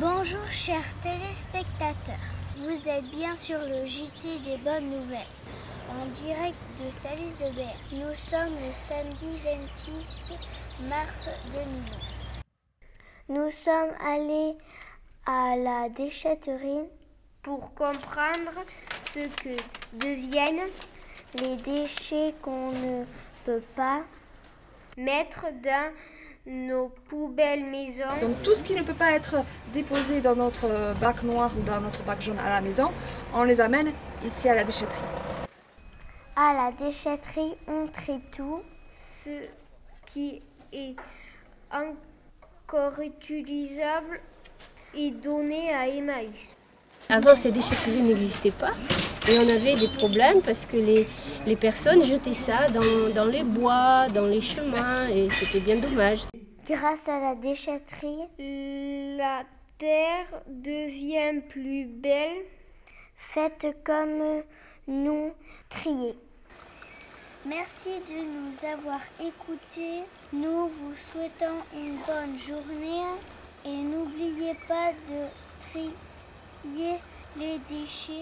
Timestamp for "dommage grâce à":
55.76-57.18